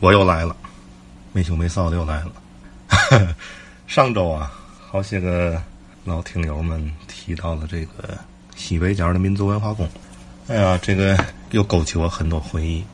[0.00, 0.54] 我又来了，
[1.32, 3.34] 没羞没臊的又来了。
[3.86, 4.52] 上周啊，
[4.90, 5.60] 好些个
[6.04, 8.16] 老听友们提到了这个
[8.56, 9.88] 西北角的民族文化宫，
[10.48, 11.16] 哎呀，这个
[11.50, 12.84] 又勾起我很多回忆，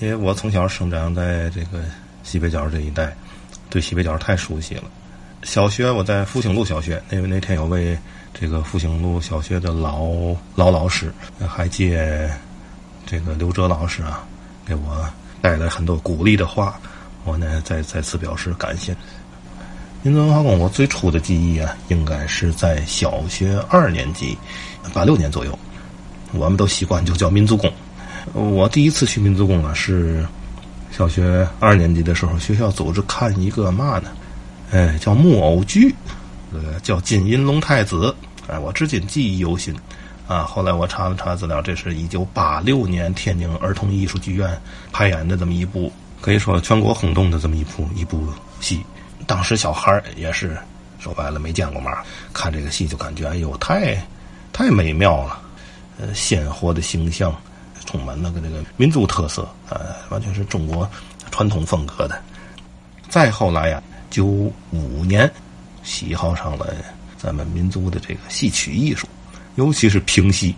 [0.00, 1.84] 因为我从小生长在这个
[2.22, 3.14] 西北角这一带，
[3.70, 4.84] 对西北角太熟悉了。
[5.42, 7.96] 小学我在复兴路小学，那那天有位
[8.34, 10.08] 这个复兴路小学的老
[10.54, 11.12] 老老师，
[11.48, 12.28] 还借
[13.04, 14.26] 这个刘哲老师啊，
[14.64, 15.08] 给我
[15.46, 16.76] 带来很多鼓励的话，
[17.22, 18.92] 我呢再再次表示感谢。
[20.02, 24.36] 民族文化宫，我最初的记忆啊，应该是在小学二年级，
[24.92, 25.56] 八六年左右，
[26.32, 27.72] 我们都习惯就叫民族宫。
[28.32, 30.26] 我第一次去民族宫啊，是
[30.90, 34.10] 小学二年级的时候，学校组织看一个嘛呢？
[34.72, 35.94] 哎，叫木偶剧，
[36.52, 38.12] 呃，叫《金银龙太子》。
[38.52, 39.72] 哎，我至今记忆犹新。
[40.26, 44.60] 啊，后来我查了查资料，这是一九八六年天津儿童艺术剧院
[44.92, 48.26] 排演的这么一部，可以说全国轰动的这么一部一部
[48.60, 48.84] 戏。
[49.26, 50.56] 当时小孩也是
[50.98, 52.02] 说白了没见过嘛，
[52.32, 53.96] 看这个戏就感觉哎呦太
[54.52, 55.40] 太美妙了，
[55.98, 57.34] 呃，鲜活的形象，
[57.84, 60.88] 充满那个这个民族特色，呃，完全是中国
[61.30, 62.20] 传统风格的。
[63.08, 63.80] 再后来呀，
[64.10, 65.30] 九五年
[65.84, 66.74] 喜好上了
[67.16, 69.06] 咱们民族的这个戏曲艺术，
[69.56, 70.54] 尤其是平西。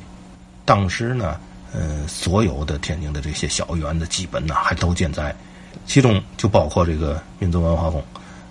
[0.65, 1.41] 当时呢，
[1.73, 5.35] 呃，所有的天津的这些小园子基本呢还都健在，
[5.87, 8.05] 其中就包括这个民族文化宫。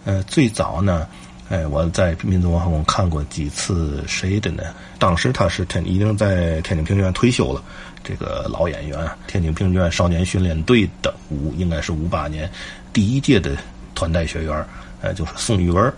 [0.05, 1.05] 呃，最早呢，
[1.49, 4.63] 哎，我在民族文化宫看过几次谁的呢？
[4.97, 7.61] 当时他是天已经在天津评剧院退休了，
[8.03, 12.49] 这个老演员，天津评剧院少年训练队的五，应该是五八年
[12.93, 13.55] 第一届的
[13.93, 14.65] 团代学员，
[15.01, 15.93] 呃，就是宋玉文，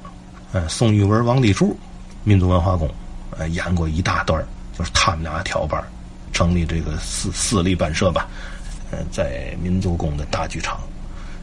[0.51, 1.77] 呃，宋玉文、王立柱，
[2.23, 2.89] 民族文化宫，
[3.37, 4.45] 呃，演过一大段儿
[4.77, 5.87] 就是他们俩挑班儿
[6.33, 8.27] 成立这个私私立班社吧，
[8.91, 10.79] 呃，在民族宫的大剧场，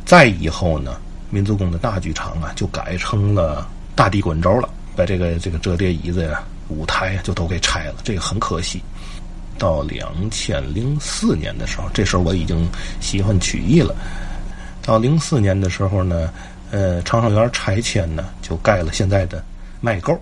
[0.04, 0.96] 再以后呢。
[1.28, 8.80] 民族宫的大剧场啊，就改成了大地滚轴了，把这个这个折叠椅子呀、舞台就都给拆了，这个很可惜。
[9.58, 12.64] 到两千零四年的时候，这时候我已经
[13.00, 13.92] 喜欢曲艺了。
[14.82, 16.32] 到零四年的时候呢，
[16.70, 19.44] 呃，长生园拆迁呢，就盖了现在的
[19.80, 20.16] 麦沟，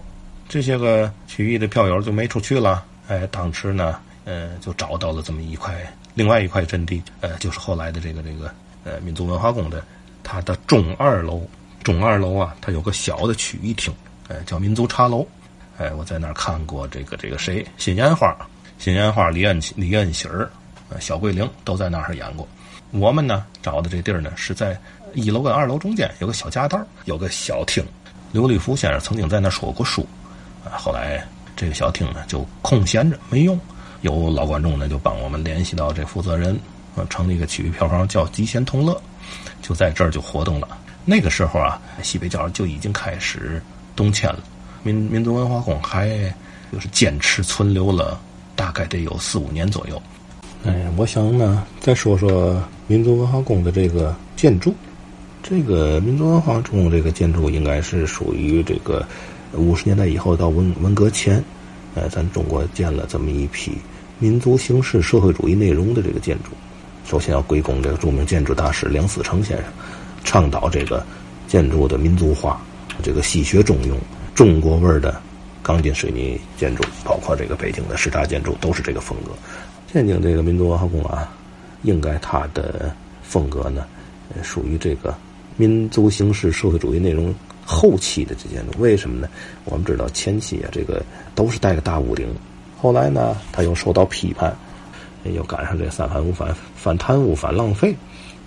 [0.48, 2.84] 这些个曲艺的票友就没出去了。
[3.08, 5.74] 哎，当时呢，呃，就找到了这么一块
[6.14, 8.52] 另外一块阵地，呃，就是后来的这个这个
[8.84, 9.82] 呃民族文化宫的。
[10.26, 11.46] 它的中二楼，
[11.82, 13.92] 中二楼啊，它有个小的曲艺厅，
[14.28, 15.26] 哎，叫民族茶楼，
[15.76, 18.34] 哎，我在那儿看过这个这个谁，新烟花，
[18.78, 20.48] 新烟花，李恩李恩喜儿，
[20.98, 22.48] 小桂玲都在那儿演过。
[22.90, 24.80] 我们呢找的这地儿呢是在
[25.12, 27.84] 一楼跟二楼中间有个小夹道，有个小厅。
[28.32, 30.08] 刘立福先生曾经在那儿说过书，
[30.72, 31.24] 后来
[31.56, 33.58] 这个小厅呢就空闲着没用，
[34.02, 36.58] 有老观众呢就帮我们联系到这负责人，
[36.96, 39.00] 啊，成立一个曲艺票房叫极贤同乐。
[39.62, 40.68] 就在这儿就活动了。
[41.06, 43.62] 那个时候啊，西北角就已经开始
[43.96, 44.40] 动迁了。
[44.82, 46.08] 民民族文化宫还
[46.70, 48.20] 就是坚持存留了，
[48.54, 50.00] 大概得有四五年左右。
[50.66, 54.74] 哎，我想呢，再说说民族文化宫的这个建筑。
[55.42, 59.06] 这个民族文化宫这个建筑应该是属于这个
[59.56, 61.42] 五十年代以后到文文革前，
[61.94, 63.72] 呃，咱中国建了这么一批
[64.18, 66.50] 民族形式社会主义内容的这个建筑。
[67.06, 69.66] 首先要归功这个著名建筑大师梁思成先生，
[70.24, 71.04] 倡导这个
[71.46, 72.60] 建筑的民族化，
[73.02, 73.98] 这个西学中用，
[74.34, 75.20] 中国味儿的
[75.62, 79.32] 钢筋水泥建筑，包括这个北京的十大建筑都是这个风格。
[79.86, 81.30] 天津这个民族文化宫啊，
[81.82, 83.84] 应该它的风格呢，
[84.42, 85.14] 属于这个
[85.56, 87.32] 民族形式社会主义内容
[87.64, 88.78] 后期的这建筑。
[88.78, 89.28] 为什么呢？
[89.64, 91.02] 我们知道前期啊，这个
[91.34, 92.26] 都是带个大屋顶，
[92.76, 94.54] 后来呢，他又受到批判。
[95.32, 97.96] 又赶上这三反五反反贪污反浪费，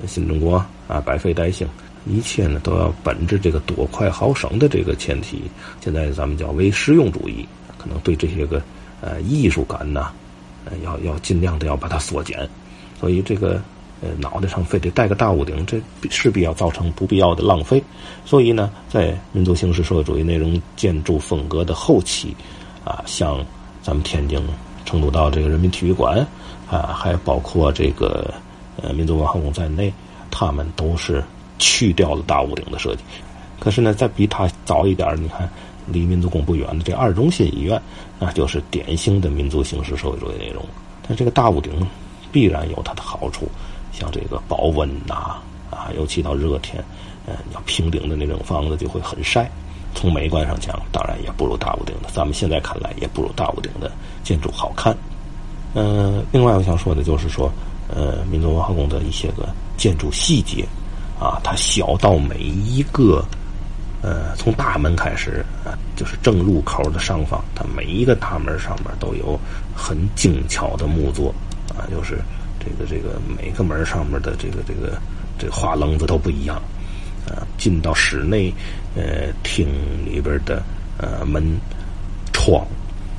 [0.05, 1.67] 新中国啊百废待兴，
[2.05, 5.41] 一切呢都要本着这个多快好省的这个前提。
[5.83, 7.47] 现在咱们叫唯实用主义，
[7.79, 8.61] 可能对这些个
[9.01, 10.11] 呃艺术感呐，
[10.65, 12.47] 呃要要尽量的要把它缩减。
[12.99, 13.59] 所以这个
[14.01, 17.83] 呃脑袋上非得戴个大屋顶，这势必要造成不必要的浪费。
[18.25, 22.35] 所以呢，在民族形式社会主义内容建筑风格的后期，
[22.83, 23.45] 啊，像
[23.81, 24.41] 咱们天津
[24.85, 26.25] 成都道这个人民体育馆。
[26.69, 28.33] 啊，还包括这个
[28.83, 29.93] 呃民族文化宫在内，
[30.29, 31.23] 他们都是
[31.59, 33.03] 去掉了大屋顶的设计。
[33.57, 35.49] 可是呢，再比它早一点你看
[35.85, 37.81] 离民族宫不远的这二中心医院，
[38.19, 40.61] 那就是典型的民族形式社会主义内容。
[41.07, 41.71] 但这个大屋顶
[42.33, 43.47] 必然有它的好处，
[43.97, 45.37] 像这个保温呐，
[45.71, 46.83] 啊，尤其到热天，
[47.25, 49.49] 嗯，要平顶的那种房子就会很晒。
[49.95, 52.09] 从美观上讲，当然也不如大屋顶的。
[52.13, 53.91] 咱们现在看来，也不如大屋顶的
[54.23, 54.95] 建筑好看。
[55.73, 57.51] 嗯，另外我想说的就是说，
[57.87, 60.63] 呃，民族文化宫的一些个建筑细节，
[61.19, 63.25] 啊，它小到每一个，
[64.03, 69.39] 呃，从大门开始啊，就是正入口的上方，它每一个大门上面都有
[69.75, 71.33] 很精巧的木作
[71.69, 72.19] 啊，就是
[72.67, 74.99] 这个这个每个门上面的这个这个
[75.37, 76.57] 这个花棱子都不一样
[77.25, 77.45] 啊。
[77.57, 78.53] 进到室内，
[78.95, 79.67] 呃，厅
[80.05, 80.61] 里边的
[80.97, 81.43] 呃门
[82.33, 82.65] 窗、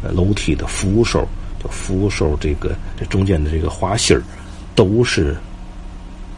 [0.03, 1.27] 楼梯的扶手，
[1.63, 4.23] 就扶手这个这中间的这个花心儿，
[4.75, 5.37] 都是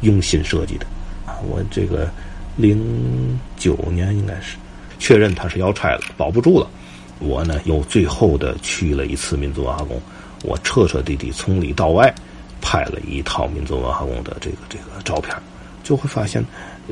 [0.03, 0.87] 用心设计的
[1.27, 1.39] 啊。
[1.49, 2.09] 我这个
[2.57, 4.57] 零九年应该是
[4.99, 6.69] 确认它是要拆了，保不住了。
[7.19, 10.01] 我呢又最后的去了一次民族文化宫，
[10.43, 12.13] 我彻彻底底从里到外
[12.71, 15.35] 拍了一套民族文化宫的这个这个照片，
[15.83, 16.41] 就会发现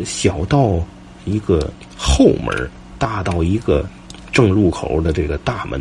[0.04, 0.84] 小到
[1.25, 3.86] 一个后门，大到一个
[4.32, 5.80] 正入口的这个大门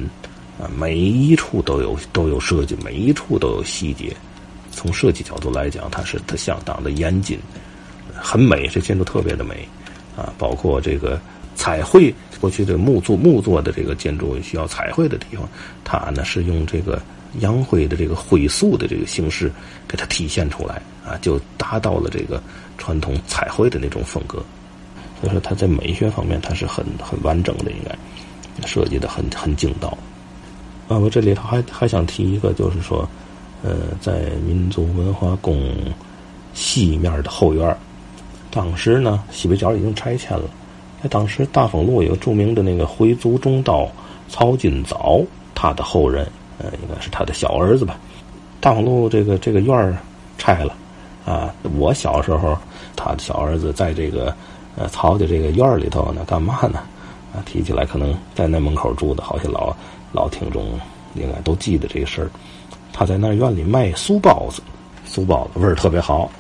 [0.59, 4.15] 啊，每一处都有都有设计，每一处都有细节。
[4.69, 7.39] 从设计角度来讲，它是它相当的严谨。
[8.13, 9.67] 很美，这建筑特别的美，
[10.15, 11.19] 啊，包括这个
[11.55, 15.49] 彩绘，过去的木做木做的这个建筑需要彩绘的地方，
[15.83, 17.01] 它呢是用这个
[17.39, 19.51] 洋灰的这个灰塑的这个形式
[19.87, 22.41] 给它体现出来，啊，就达到了这个
[22.77, 24.43] 传统彩绘的那种风格。
[25.19, 29.97] 所以说，它在美学方面它是很很完整的，应该设计的很很精到。
[30.87, 33.07] 啊，我这里头还还想提一个，就是说，
[33.63, 35.73] 呃，在民族文化宫
[36.53, 37.77] 西面的后院
[38.49, 40.49] 当时呢，西北角已经拆迁了。
[41.03, 43.87] 在当时，大丰路有著名的那个回族中刀
[44.29, 45.21] 曹金藻，
[45.53, 46.27] 他的后人，
[46.57, 47.97] 呃，应该是他的小儿子吧。
[48.59, 49.95] 大丰路这个这个院儿
[50.37, 50.73] 拆了，
[51.25, 52.57] 啊，我小时候，
[52.95, 54.35] 他的小儿子在这个
[54.75, 56.79] 呃曹家这个院儿里头呢，干嘛呢？
[57.33, 59.75] 啊，提起来可能在那门口住的好些老
[60.11, 60.79] 老听众
[61.13, 62.29] 应该都记得这个事儿。
[62.91, 64.61] 他在那院里卖酥包子，
[65.07, 66.31] 酥包子味儿特别好。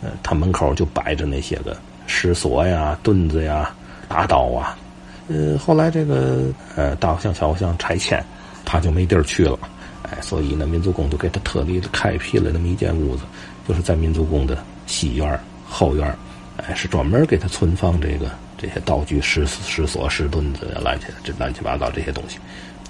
[0.00, 1.76] 呃，他门口就摆着那些个
[2.06, 3.74] 石锁呀、墩子呀、
[4.08, 4.78] 大刀啊。
[5.26, 6.44] 呃，后来这个
[6.76, 8.24] 呃大佛像、小佛像拆迁，
[8.68, 9.58] 他就没地儿去了。
[10.02, 13.22] 哎，所以呢，民族宫就给他特地开辟了那么一间屋子，
[13.66, 16.14] 就是在民族宫的西院后院
[16.58, 22.38] 哎，是专门给他存放这个这些道具、石石锁、石墩子呀、乱七这乱七八糟这些东西。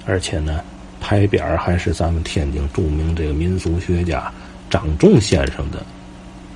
[0.05, 0.61] 而且呢，
[1.01, 4.33] 牌匾还是咱们天津著名这个民俗学家
[4.69, 5.85] 张仲先生的。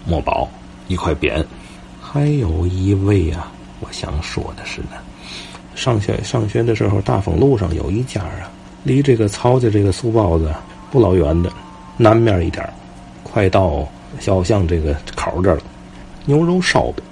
[0.04, 0.50] 墨宝
[0.88, 1.44] 一块匾，
[2.00, 4.98] 还有一位啊，我想说的是呢，
[5.74, 8.50] 上学上学的时候，大丰路上有一家啊，
[8.82, 10.52] 离这个曹家这个素包子
[10.90, 11.50] 不老远的，
[11.96, 12.68] 南面一点
[13.22, 13.86] 快到
[14.18, 15.62] 小巷这个口这儿了。
[16.24, 17.02] 牛肉烧饼，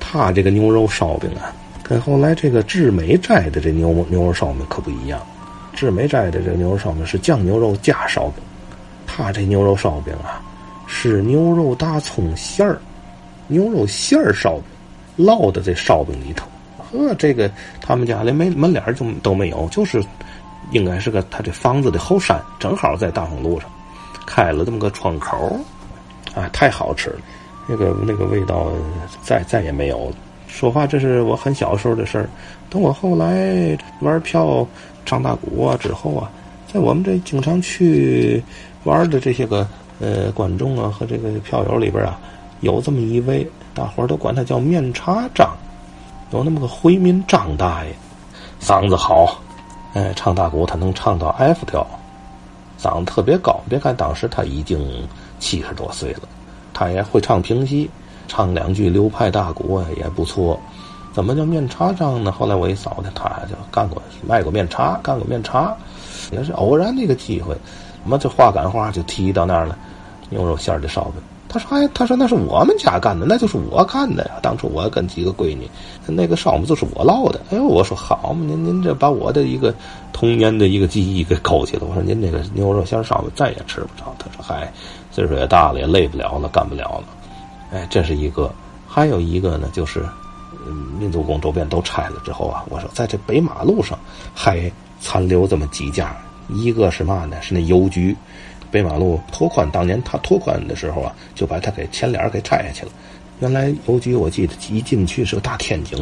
[0.00, 1.52] 他这个牛肉烧饼啊，
[1.82, 5.20] 跟后来这个志美斋的这牛牛肉烧饼可不一样。
[5.74, 8.42] 志美斋的这个牛肉烧饼是酱牛肉加烧饼，
[9.06, 10.40] 他这牛肉烧饼啊。
[10.86, 12.78] 是牛肉大葱馅儿，
[13.48, 14.58] 牛肉馅儿烧
[15.16, 16.46] 饼，烙的这烧饼里头。
[16.78, 20.04] 呵，这个他们家连门门脸就都没有，就是
[20.70, 23.68] 应该是个他这房子的后山，正好在大丰路上
[24.26, 25.58] 开了这么个窗口，
[26.34, 27.16] 啊，太好吃了。
[27.66, 28.70] 那个那个味道
[29.22, 30.16] 再再也没有了。
[30.46, 32.28] 说话这是我很小时候的事儿，
[32.68, 34.66] 等我后来玩票
[35.04, 36.30] 唱大鼓啊之后啊，
[36.72, 38.42] 在我们这经常去
[38.84, 39.66] 玩的这些个。
[40.00, 42.18] 呃，观众啊和这个票友里边啊，
[42.62, 45.56] 有这么一位，大伙儿都管他叫面茶张，
[46.32, 47.94] 有那么个回民张大爷，
[48.60, 49.40] 嗓子好，
[49.94, 51.86] 哎，唱大鼓他能唱到 F 调，
[52.80, 53.60] 嗓子特别高。
[53.68, 55.08] 别看当时他已经
[55.38, 56.22] 七十多岁了，
[56.72, 57.88] 他也会唱评戏，
[58.28, 60.58] 唱两句流派大鼓啊也不错。
[61.12, 62.32] 怎么叫面茶张呢？
[62.32, 65.72] 后来我一扫他，他就干过卖过面茶，干过面茶，
[66.32, 67.54] 也是偶然的一个机会。
[68.02, 69.78] 怎么这话赶话就提到那儿了？
[70.30, 71.22] 牛肉馅的烧饼，
[71.54, 74.32] 他说：“哎，他说那是我们家干的，那就是我干的呀。
[74.42, 75.70] 当初我跟几个闺女，
[76.06, 77.40] 那个烧饼就是我烙的。
[77.50, 79.72] 哎呦，我说好嘛，您您这把我的一个
[80.12, 81.86] 童年的一个记忆给勾起了。
[81.88, 84.12] 我说您这个牛肉馅儿烧饼再也吃不着。
[84.18, 84.72] 他说：嗨，
[85.12, 87.04] 岁数也大了，也累不了了，干不了了。
[87.70, 88.52] 哎，这是一个，
[88.88, 90.04] 还有一个呢，就是
[90.66, 93.96] 嗯民族宫周边都拆了之后啊，我说在这北马路上
[94.34, 94.68] 还
[95.00, 96.16] 残留这么几家。”
[96.50, 97.40] 一个是嘛呢？
[97.40, 98.14] 是那邮局，
[98.74, 102.90] 北马路拓宽，当年他拓宽的时候啊，就把它给前脸给拆下去了。
[103.38, 105.96] 原来邮局我记得一进去是个大天井，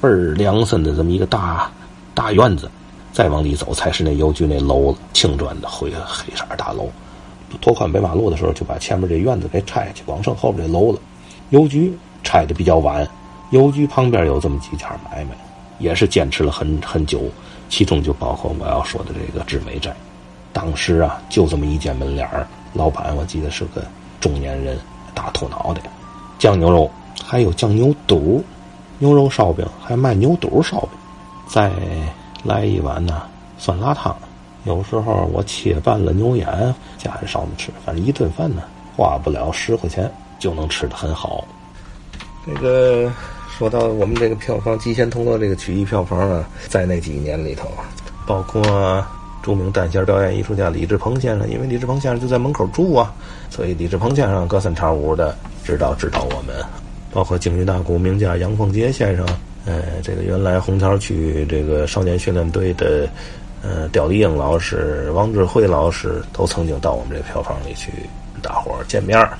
[0.00, 1.70] 倍儿凉森的这么一个大
[2.14, 2.68] 大院子，
[3.12, 6.90] 再往里走才是那邮局那楼了，青砖的灰黑色大楼。
[7.60, 10.98] 拓宽北马路的时候，就把前面这院子给拆下去，光剩后边这楼了。
[11.50, 13.08] 邮局拆的比较晚，
[13.50, 15.30] 邮局旁边有这么几家买卖，
[15.78, 17.22] 也是坚持了很很久。
[17.68, 19.94] 其中就包括我要说的这个志美斋，
[20.56, 23.84] 当时啊就这么一间门脸儿，老板我记得是个
[24.18, 24.78] 中年人，
[25.14, 25.82] 大秃脑袋，
[26.38, 26.90] 酱牛肉
[27.22, 28.42] 还有酱牛肚、
[28.98, 30.88] 牛肉烧饼，还卖牛肚烧饼。
[31.46, 31.70] 再
[32.42, 33.24] 来一碗呢
[33.58, 34.16] 酸辣汤。
[34.64, 36.46] 有时候我切半了牛眼，
[36.96, 37.70] 家人烧着吃。
[37.84, 38.62] 反正一顿饭呢，
[38.96, 41.44] 花不了十块钱就能吃的很好。
[42.46, 43.12] 这个
[43.50, 47.68] 说到我们这个票房，《极限同乐》这个曲艺票房啊，在那几年里头，
[48.26, 48.62] 包括
[49.46, 53.14] 著名单弦表演艺术家李志鹏先生，因为李志鹏先生就在门口住啊，
[53.48, 56.56] 所以李志鹏先生隔三差五的指导指导我们。
[57.12, 59.24] 包括京剧大鼓名家杨凤杰先生，
[59.64, 63.08] 呃，这个原来红桥区这个少年训练队的。
[63.62, 67.90] 呃，刁丽英老师、王志慧老师都曾经到我们这个票房里去，
[68.40, 69.36] 大伙儿见面儿。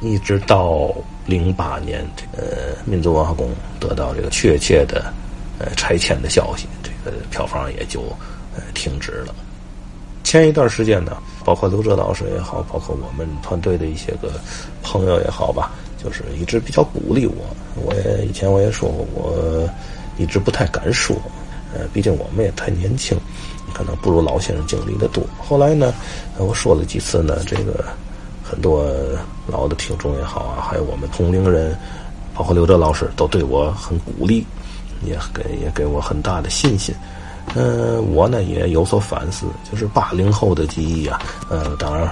[0.00, 0.90] 一直到
[1.26, 5.12] 零八年，呃，民族文化宫得到这个确切的
[5.58, 8.00] 呃拆迁的消息，这个票房也就
[8.74, 9.34] 停止了。
[10.24, 14.32] 前一段时间呢，包括刘哲老师也好，包括我们团队的一些个
[14.82, 15.70] 朋友也好吧，
[16.02, 17.34] 就是一直比较鼓励我。
[17.76, 19.68] 我也以前我也说过，我
[20.18, 21.16] 一直不太敢说。
[21.74, 23.18] 呃，毕竟我们也太年轻，
[23.74, 25.22] 可能不如老先生经历的多。
[25.38, 25.92] 后来呢，
[26.38, 27.84] 我说了几次呢，这个
[28.42, 28.86] 很多
[29.46, 31.76] 老的听众也好啊，还有我们同龄人，
[32.34, 34.46] 包括刘哲老师，都对我很鼓励，
[35.04, 36.94] 也给也给我很大的信心。
[37.56, 42.08] 嗯，我呢也有所反思，就是八零后的记忆啊，呃，当然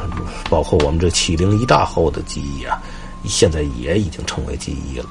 [0.48, 2.82] 包括我们这七零一大后的记忆啊，
[3.24, 5.06] 现在也已经成为记忆了。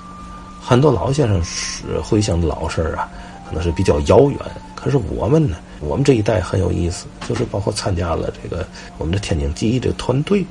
[0.59, 3.07] 很多老先生是回想老事儿啊。
[3.45, 4.39] 可能是比较遥远，
[4.73, 5.57] 可是我们呢？
[5.79, 8.65] 我们这一代很有意思，就是包括参加了这个
[8.97, 10.43] 我们的天津记忆这个团队，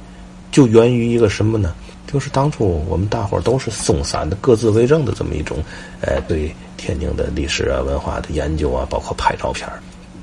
[0.52, 1.74] 就源于一个什么呢？
[2.06, 5.56] 就是当初我们大伙儿都是松散的、各自为政的这么一种，
[6.02, 9.68] 呃，对天津的历史啊、文化的研究啊，包括拍照片。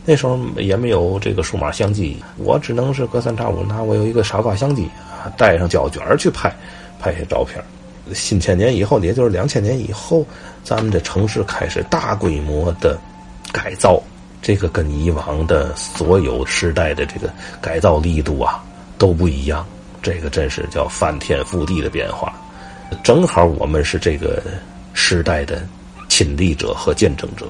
[0.06, 6.54] 那时候也没有这个数码相机，我只能是隔三差五拿我有一个傻瓜相机啊，带上胶卷去拍，
[7.00, 7.64] 拍些照片。
[8.14, 10.26] 新千年以后，也就是两千年以后，
[10.64, 13.00] 咱们的城市开始大规模的
[13.54, 14.02] 改造，
[14.42, 18.64] 这个跟以往的所有时代的这个改造力度啊
[18.98, 19.66] 都不一样，
[20.02, 22.34] 这个真是叫翻天覆地的变化。
[23.04, 24.42] 正好我们是这个
[24.94, 25.62] 时代的
[26.20, 27.46] 亲历者和见证者。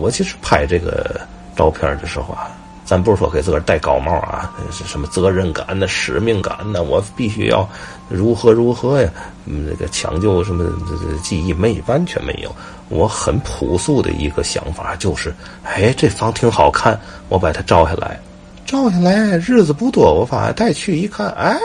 [0.00, 1.20] 我其实拍这个
[1.56, 2.48] 照片的时候啊。
[2.84, 6.82] 咱不是说给自个儿戴高帽啊，是什么责任感呢、使命感呢？
[6.82, 7.68] 我必须要
[8.08, 9.10] 如何如何呀？
[9.44, 12.50] 那个抢救什么这这记忆没完全没有。
[12.88, 18.18] 我很朴素的一个想法就是，哎，这房挺好看，我把它照下来。
[18.64, 21.58] 照下来日子不多，我发现带去一看，哎，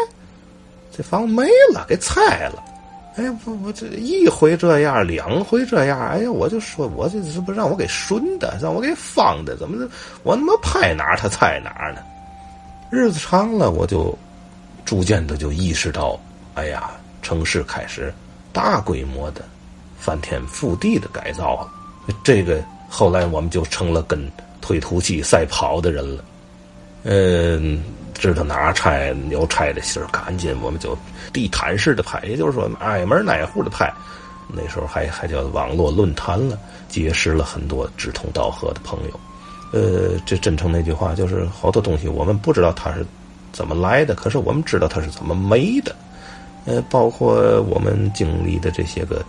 [0.91, 2.61] 这房没了，给拆了。
[3.15, 9.87] 哎，不不，这一回这样，两回这样，哎呀，我就说，我这是不让我给顺的，让我给方的，怎么？
[10.23, 12.01] 我他妈拍哪，他猜哪呢？
[12.89, 14.17] 日子长了，我就
[14.83, 16.19] 逐渐的就意识到，
[16.55, 16.89] 哎呀，
[17.21, 18.11] 城市开始
[18.51, 19.43] 大规模的
[19.99, 21.71] 翻天覆地的改造了。
[22.23, 24.19] 这个后来我们就成了跟
[24.59, 26.25] 推土机赛跑的人了。
[27.03, 27.83] 嗯。
[28.23, 30.97] 知道哪儿拆有拆的信儿，赶紧我们就
[31.33, 33.91] 地毯式的拍，也就是说挨门挨户的拍。
[34.47, 39.19] 那时候还还叫网络论坛了，结识了很多志同道合的朋友。
[39.73, 43.05] 呃，这真诚那句话就是，好多东西我们不知道它是
[43.51, 45.93] 怎么来的，可是我们知道它是怎么没的。
[46.65, 49.21] 呃，包括我们经历的这些个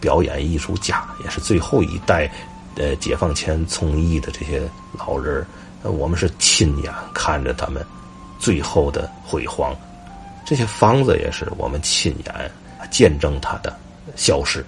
[0.00, 2.28] 表演艺术家，也是最后一代
[2.74, 4.62] 呃解放前从艺的这些
[4.98, 5.46] 老人，
[5.82, 7.84] 我们是亲眼看着他们。
[8.40, 9.76] 最后的辉煌，
[10.44, 12.50] 这些房子也是我们亲眼
[12.90, 13.78] 见证它的
[14.16, 14.64] 消失，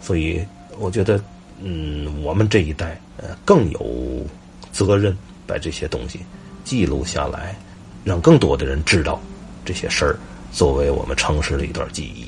[0.00, 0.42] 所以
[0.78, 1.20] 我觉得，
[1.60, 4.24] 嗯，我们这一代呃更有
[4.72, 5.14] 责任
[5.46, 6.20] 把这些东西
[6.64, 7.56] 记录下来，
[8.04, 9.20] 让更多的人知道
[9.64, 10.16] 这些事儿，
[10.52, 12.25] 作为我们城市的一段记忆。